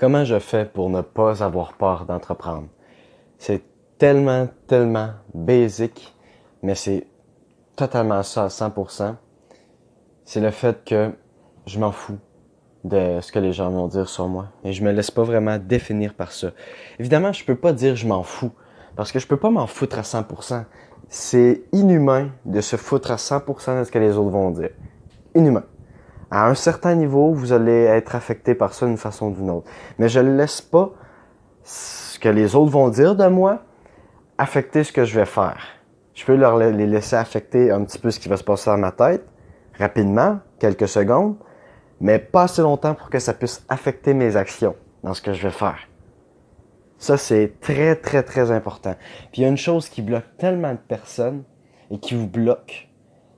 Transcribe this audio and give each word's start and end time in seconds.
Comment 0.00 0.24
je 0.24 0.38
fais 0.38 0.64
pour 0.64 0.88
ne 0.88 1.02
pas 1.02 1.42
avoir 1.42 1.74
peur 1.74 2.06
d'entreprendre? 2.06 2.68
C'est 3.36 3.62
tellement, 3.98 4.48
tellement 4.66 5.10
basique, 5.34 6.16
mais 6.62 6.74
c'est 6.74 7.06
totalement 7.76 8.22
ça 8.22 8.44
à 8.44 8.48
100%. 8.48 9.16
C'est 10.24 10.40
le 10.40 10.52
fait 10.52 10.82
que 10.86 11.10
je 11.66 11.78
m'en 11.78 11.92
fous 11.92 12.16
de 12.82 13.18
ce 13.20 13.30
que 13.30 13.38
les 13.38 13.52
gens 13.52 13.68
vont 13.68 13.88
dire 13.88 14.08
sur 14.08 14.26
moi. 14.26 14.46
Et 14.64 14.72
je 14.72 14.82
me 14.82 14.90
laisse 14.90 15.10
pas 15.10 15.22
vraiment 15.22 15.58
définir 15.58 16.14
par 16.14 16.32
ça. 16.32 16.52
Évidemment, 16.98 17.34
je 17.34 17.44
peux 17.44 17.56
pas 17.56 17.74
dire 17.74 17.94
je 17.94 18.06
m'en 18.06 18.22
fous. 18.22 18.52
Parce 18.96 19.12
que 19.12 19.18
je 19.18 19.26
peux 19.26 19.36
pas 19.36 19.50
m'en 19.50 19.66
foutre 19.66 19.98
à 19.98 20.02
100%. 20.02 20.64
C'est 21.10 21.64
inhumain 21.72 22.30
de 22.46 22.62
se 22.62 22.76
foutre 22.76 23.10
à 23.10 23.16
100% 23.16 23.80
de 23.80 23.84
ce 23.84 23.90
que 23.90 23.98
les 23.98 24.16
autres 24.16 24.30
vont 24.30 24.50
dire. 24.50 24.70
Inhumain. 25.34 25.64
À 26.30 26.48
un 26.48 26.54
certain 26.54 26.94
niveau, 26.94 27.32
vous 27.32 27.52
allez 27.52 27.84
être 27.84 28.14
affecté 28.14 28.54
par 28.54 28.72
ça 28.72 28.86
d'une 28.86 28.96
façon 28.96 29.28
ou 29.28 29.34
d'une 29.34 29.50
autre. 29.50 29.68
Mais 29.98 30.08
je 30.08 30.20
ne 30.20 30.36
laisse 30.36 30.60
pas 30.60 30.90
ce 31.64 32.18
que 32.18 32.28
les 32.28 32.54
autres 32.54 32.70
vont 32.70 32.88
dire 32.88 33.16
de 33.16 33.26
moi 33.26 33.62
affecter 34.38 34.84
ce 34.84 34.92
que 34.92 35.04
je 35.04 35.18
vais 35.18 35.26
faire. 35.26 35.60
Je 36.14 36.24
peux 36.24 36.36
leur 36.36 36.56
les 36.56 36.86
laisser 36.86 37.16
affecter 37.16 37.70
un 37.70 37.84
petit 37.84 37.98
peu 37.98 38.10
ce 38.10 38.20
qui 38.20 38.28
va 38.28 38.36
se 38.36 38.44
passer 38.44 38.70
dans 38.70 38.78
ma 38.78 38.92
tête, 38.92 39.24
rapidement, 39.78 40.38
quelques 40.58 40.88
secondes, 40.88 41.36
mais 42.00 42.18
pas 42.18 42.44
assez 42.44 42.62
longtemps 42.62 42.94
pour 42.94 43.10
que 43.10 43.18
ça 43.18 43.34
puisse 43.34 43.64
affecter 43.68 44.14
mes 44.14 44.36
actions 44.36 44.76
dans 45.02 45.14
ce 45.14 45.22
que 45.22 45.32
je 45.32 45.42
vais 45.42 45.52
faire. 45.52 45.78
Ça, 46.98 47.16
c'est 47.16 47.54
très, 47.60 47.96
très, 47.96 48.22
très 48.22 48.50
important. 48.50 48.94
Puis 49.32 49.40
il 49.40 49.42
y 49.42 49.44
a 49.46 49.48
une 49.48 49.56
chose 49.56 49.88
qui 49.88 50.02
bloque 50.02 50.36
tellement 50.38 50.72
de 50.72 50.78
personnes 50.78 51.44
et 51.90 51.98
qui 51.98 52.14
vous 52.14 52.28
bloque, 52.28 52.88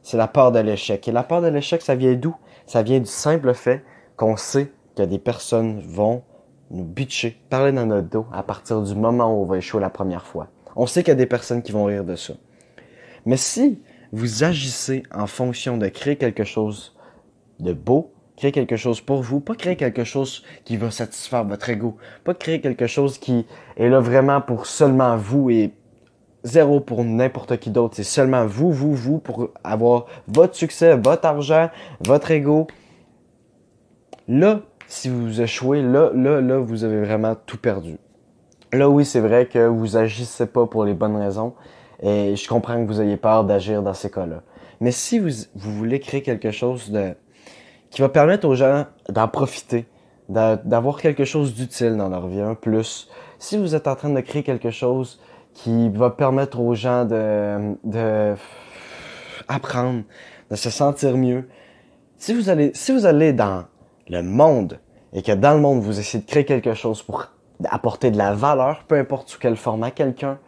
c'est 0.02 0.16
la 0.16 0.26
peur 0.26 0.50
de 0.50 0.58
l'échec. 0.58 1.06
Et 1.06 1.12
la 1.12 1.22
peur 1.22 1.40
de 1.40 1.46
l'échec, 1.46 1.80
ça 1.80 1.94
vient 1.94 2.14
d'où? 2.14 2.34
Ça 2.66 2.82
vient 2.82 3.00
du 3.00 3.06
simple 3.06 3.54
fait 3.54 3.84
qu'on 4.16 4.36
sait 4.36 4.72
que 4.96 5.02
des 5.02 5.18
personnes 5.18 5.80
vont 5.80 6.22
nous 6.70 6.84
bitcher, 6.84 7.38
parler 7.50 7.72
dans 7.72 7.86
notre 7.86 8.08
dos 8.08 8.26
à 8.32 8.42
partir 8.42 8.82
du 8.82 8.94
moment 8.94 9.32
où 9.32 9.42
on 9.42 9.46
va 9.46 9.58
échouer 9.58 9.80
la 9.80 9.90
première 9.90 10.26
fois. 10.26 10.48
On 10.74 10.86
sait 10.86 11.02
qu'il 11.02 11.10
y 11.10 11.12
a 11.12 11.16
des 11.16 11.26
personnes 11.26 11.62
qui 11.62 11.72
vont 11.72 11.84
rire 11.84 12.04
de 12.04 12.16
ça. 12.16 12.34
Mais 13.26 13.36
si 13.36 13.82
vous 14.10 14.44
agissez 14.44 15.02
en 15.14 15.26
fonction 15.26 15.76
de 15.76 15.88
créer 15.88 16.16
quelque 16.16 16.44
chose 16.44 16.96
de 17.60 17.72
beau, 17.72 18.12
créer 18.36 18.52
quelque 18.52 18.76
chose 18.76 19.00
pour 19.00 19.22
vous, 19.22 19.40
pas 19.40 19.54
créer 19.54 19.76
quelque 19.76 20.04
chose 20.04 20.42
qui 20.64 20.76
va 20.76 20.90
satisfaire 20.90 21.44
votre 21.44 21.68
ego, 21.68 21.96
pas 22.24 22.34
créer 22.34 22.60
quelque 22.60 22.86
chose 22.86 23.18
qui 23.18 23.46
est 23.76 23.88
là 23.88 24.00
vraiment 24.00 24.40
pour 24.40 24.66
seulement 24.66 25.16
vous 25.16 25.50
et 25.50 25.72
zéro 26.44 26.80
pour 26.80 27.04
n'importe 27.04 27.58
qui 27.58 27.70
d'autre. 27.70 27.94
C'est 27.96 28.02
seulement 28.02 28.46
vous, 28.46 28.72
vous, 28.72 28.94
vous 28.94 29.18
pour 29.18 29.50
avoir 29.64 30.06
votre 30.28 30.54
succès, 30.54 30.96
votre 30.96 31.26
argent, 31.26 31.70
votre 32.00 32.30
ego. 32.30 32.66
Là, 34.28 34.60
si 34.86 35.08
vous 35.08 35.40
échouez, 35.40 35.82
là, 35.82 36.10
là, 36.14 36.40
là, 36.40 36.58
vous 36.58 36.84
avez 36.84 37.02
vraiment 37.02 37.34
tout 37.34 37.58
perdu. 37.58 37.98
Là, 38.72 38.88
oui, 38.88 39.04
c'est 39.04 39.20
vrai 39.20 39.46
que 39.46 39.66
vous 39.66 39.96
agissez 39.96 40.46
pas 40.46 40.66
pour 40.66 40.84
les 40.84 40.94
bonnes 40.94 41.16
raisons 41.16 41.54
et 42.02 42.36
je 42.36 42.48
comprends 42.48 42.82
que 42.82 42.88
vous 42.88 43.00
ayez 43.00 43.16
peur 43.16 43.44
d'agir 43.44 43.82
dans 43.82 43.94
ces 43.94 44.10
cas-là. 44.10 44.42
Mais 44.80 44.90
si 44.90 45.18
vous, 45.18 45.30
vous 45.54 45.72
voulez 45.72 46.00
créer 46.00 46.22
quelque 46.22 46.50
chose 46.50 46.90
de, 46.90 47.14
qui 47.90 48.00
va 48.00 48.08
permettre 48.08 48.48
aux 48.48 48.54
gens 48.54 48.86
d'en 49.08 49.28
profiter, 49.28 49.86
d'avoir 50.28 51.00
quelque 51.00 51.24
chose 51.24 51.54
d'utile 51.54 51.96
dans 51.96 52.08
leur 52.08 52.26
vie, 52.26 52.40
un 52.40 52.54
plus. 52.54 53.08
Si 53.38 53.58
vous 53.58 53.74
êtes 53.74 53.86
en 53.86 53.94
train 53.94 54.10
de 54.10 54.20
créer 54.20 54.42
quelque 54.42 54.70
chose 54.70 55.20
qui 55.54 55.90
va 55.90 56.10
permettre 56.10 56.60
aux 56.60 56.74
gens 56.74 57.04
de, 57.04 57.76
de 57.84 58.34
apprendre, 59.48 60.02
de 60.50 60.56
se 60.56 60.70
sentir 60.70 61.16
mieux, 61.16 61.48
si 62.16 62.34
vous 62.34 62.48
allez, 62.48 62.70
si 62.74 62.92
vous 62.92 63.06
allez 63.06 63.32
dans 63.32 63.64
le 64.08 64.22
monde 64.22 64.78
et 65.12 65.22
que 65.22 65.32
dans 65.32 65.54
le 65.54 65.60
monde 65.60 65.80
vous 65.80 65.98
essayez 65.98 66.22
de 66.22 66.28
créer 66.28 66.44
quelque 66.44 66.74
chose 66.74 67.02
pour 67.02 67.26
apporter 67.64 68.10
de 68.10 68.18
la 68.18 68.32
valeur, 68.34 68.84
peu 68.88 68.96
importe 68.96 69.28
sous 69.28 69.38
quel 69.38 69.56
format 69.56 69.90
quelqu'un, 69.90 70.38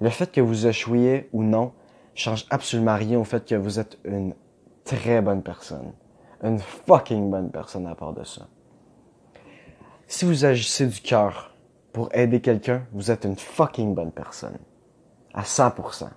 le 0.00 0.10
fait 0.10 0.30
que 0.30 0.40
vous 0.40 0.66
échouiez 0.66 1.28
ou 1.32 1.42
non 1.42 1.72
change 2.14 2.46
absolument 2.50 2.96
rien 2.96 3.18
au 3.18 3.24
fait 3.24 3.44
que 3.44 3.54
vous 3.54 3.78
êtes 3.78 3.98
une 4.04 4.34
très 4.84 5.20
bonne 5.20 5.42
personne 5.42 5.92
une 6.42 6.58
fucking 6.58 7.30
bonne 7.30 7.50
personne 7.50 7.86
à 7.86 7.94
part 7.94 8.12
de 8.12 8.24
ça. 8.24 8.46
Si 10.06 10.24
vous 10.24 10.44
agissez 10.44 10.86
du 10.86 11.00
cœur 11.00 11.54
pour 11.92 12.08
aider 12.12 12.40
quelqu'un, 12.40 12.86
vous 12.92 13.10
êtes 13.10 13.24
une 13.24 13.36
fucking 13.36 13.94
bonne 13.94 14.12
personne. 14.12 14.58
À 15.34 15.42
100%. 15.42 16.08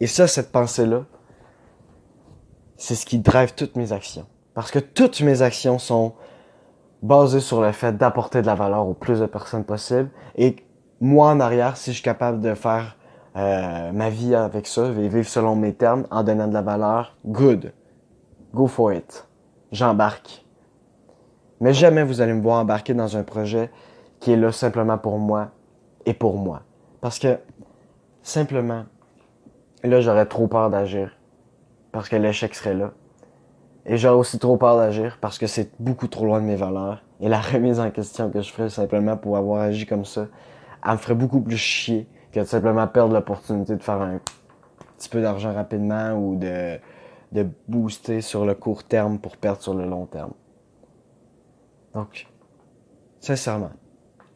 Et 0.00 0.06
ça, 0.06 0.26
cette 0.26 0.52
pensée-là, 0.52 1.04
c'est 2.76 2.94
ce 2.94 3.06
qui 3.06 3.18
drive 3.18 3.54
toutes 3.54 3.76
mes 3.76 3.92
actions. 3.92 4.26
Parce 4.54 4.70
que 4.70 4.78
toutes 4.78 5.20
mes 5.20 5.42
actions 5.42 5.78
sont 5.78 6.14
basées 7.02 7.40
sur 7.40 7.60
le 7.60 7.72
fait 7.72 7.96
d'apporter 7.96 8.40
de 8.42 8.46
la 8.46 8.54
valeur 8.54 8.86
au 8.86 8.94
plus 8.94 9.20
de 9.20 9.26
personnes 9.26 9.64
possible. 9.64 10.10
Et 10.36 10.56
moi, 11.00 11.30
en 11.30 11.40
arrière, 11.40 11.76
si 11.76 11.90
je 11.90 11.96
suis 11.96 12.04
capable 12.04 12.40
de 12.40 12.54
faire 12.54 12.96
euh, 13.36 13.92
ma 13.92 14.10
vie 14.10 14.34
avec 14.34 14.66
ça, 14.66 14.90
vivre 14.90 15.22
selon 15.22 15.56
mes 15.56 15.74
termes, 15.74 16.06
en 16.10 16.22
donnant 16.22 16.48
de 16.48 16.54
la 16.54 16.62
valeur, 16.62 17.16
good. 17.26 17.72
Go 18.52 18.66
for 18.66 18.92
it. 18.92 19.26
J'embarque. 19.72 20.43
Mais 21.60 21.72
jamais 21.72 22.02
vous 22.02 22.20
allez 22.20 22.32
me 22.32 22.42
voir 22.42 22.60
embarquer 22.60 22.94
dans 22.94 23.16
un 23.16 23.22
projet 23.22 23.70
qui 24.20 24.32
est 24.32 24.36
là 24.36 24.52
simplement 24.52 24.98
pour 24.98 25.18
moi 25.18 25.50
et 26.06 26.14
pour 26.14 26.36
moi. 26.36 26.62
Parce 27.00 27.18
que, 27.18 27.38
simplement, 28.22 28.84
là, 29.82 30.00
j'aurais 30.00 30.26
trop 30.26 30.46
peur 30.46 30.70
d'agir. 30.70 31.16
Parce 31.92 32.08
que 32.08 32.16
l'échec 32.16 32.54
serait 32.54 32.74
là. 32.74 32.92
Et 33.86 33.98
j'aurais 33.98 34.16
aussi 34.16 34.38
trop 34.38 34.56
peur 34.56 34.76
d'agir 34.76 35.18
parce 35.20 35.38
que 35.38 35.46
c'est 35.46 35.70
beaucoup 35.78 36.08
trop 36.08 36.24
loin 36.24 36.40
de 36.40 36.46
mes 36.46 36.56
valeurs. 36.56 37.02
Et 37.20 37.28
la 37.28 37.40
remise 37.52 37.80
en 37.80 37.90
question 37.90 38.30
que 38.30 38.40
je 38.40 38.50
ferais 38.50 38.70
simplement 38.70 39.16
pour 39.16 39.36
avoir 39.36 39.60
agi 39.60 39.86
comme 39.86 40.04
ça, 40.04 40.26
elle 40.84 40.92
me 40.92 40.96
ferait 40.96 41.14
beaucoup 41.14 41.40
plus 41.40 41.56
chier 41.56 42.08
que 42.32 42.40
de 42.40 42.44
simplement 42.44 42.86
perdre 42.88 43.14
l'opportunité 43.14 43.76
de 43.76 43.82
faire 43.82 44.00
un 44.00 44.20
petit 44.96 45.08
peu 45.08 45.20
d'argent 45.20 45.52
rapidement 45.52 46.12
ou 46.12 46.36
de, 46.36 46.78
de 47.32 47.46
booster 47.68 48.20
sur 48.20 48.44
le 48.44 48.54
court 48.54 48.84
terme 48.84 49.18
pour 49.18 49.36
perdre 49.36 49.60
sur 49.60 49.74
le 49.74 49.84
long 49.84 50.06
terme. 50.06 50.32
Donc, 51.94 52.26
sincèrement, 53.20 53.70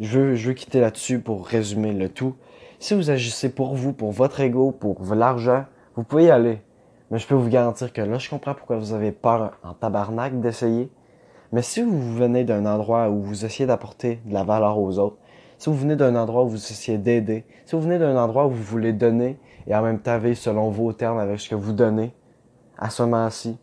je 0.00 0.19
veux, 0.19 0.34
je 0.34 0.48
veux 0.48 0.54
quitter 0.54 0.80
là-dessus 0.80 1.19
pour 1.19 1.46
résumer 1.46 1.92
le 1.92 2.08
tout. 2.08 2.34
Si 2.78 2.94
vous 2.94 3.10
agissez 3.10 3.48
pour 3.48 3.74
vous, 3.74 3.92
pour 3.92 4.12
votre 4.12 4.41
ego, 4.41 4.70
pour 4.70 5.14
l'argent, 5.14 5.64
vous 5.96 6.04
pouvez 6.04 6.24
y 6.24 6.30
aller. 6.30 6.62
Mais 7.10 7.19
je 7.19 7.26
peux 7.26 7.34
vous 7.34 7.48
garantir 7.48 7.92
que 7.92 8.00
là, 8.00 8.19
je 8.19 8.30
comprends 8.30 8.54
pourquoi 8.54 8.76
vous 8.76 8.92
avez 8.92 9.12
peur 9.12 9.58
en 9.64 9.74
tabarnak 9.74 10.41
d'essayer. 10.41 10.91
Mais 11.52 11.62
si 11.62 11.82
vous 11.82 12.14
venez 12.14 12.44
d'un 12.44 12.66
endroit 12.66 13.08
où 13.08 13.22
vous 13.22 13.44
essayez 13.44 13.66
d'apporter 13.66 14.20
de 14.26 14.34
la 14.34 14.44
valeur 14.44 14.78
aux 14.78 14.98
autres, 14.98 15.16
si 15.56 15.70
vous 15.70 15.76
venez 15.76 15.96
d'un 15.96 16.14
endroit 16.14 16.44
où 16.44 16.48
vous 16.48 16.56
essayez 16.56 16.98
d'aider, 16.98 17.44
si 17.64 17.75
vous 17.75 17.82
venez 17.82 17.98
d'un 17.98 18.16
endroit 18.16 18.46
où 18.46 18.50
vous 18.50 18.62
voulez 18.62 18.92
donner 18.92 19.40
et 19.66 19.75
en 19.75 19.82
même 19.82 19.98
temps 19.98 20.19
vivre 20.19 20.36
selon 20.36 20.70
vos 20.70 20.92
termes 20.92 21.19
avec 21.19 21.40
ce 21.40 21.48
que 21.48 21.54
vous 21.54 21.72
donnez, 21.72 22.14
à 22.76 22.90
ce 22.90 23.02
moment-ci, 23.02 23.58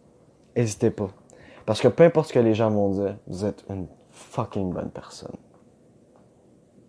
n'hésitez 0.57 0.89
pas. 0.89 1.09
Parce 1.65 1.81
que 1.81 1.87
peu 1.87 2.03
importe 2.03 2.29
ce 2.29 2.33
que 2.33 2.39
les 2.39 2.53
gens 2.53 2.69
vont 2.69 2.89
dire, 2.89 3.17
vous 3.27 3.45
êtes 3.45 3.65
une 3.69 3.87
fucking 4.11 4.71
bonne 4.71 4.91
personne. 4.91 5.35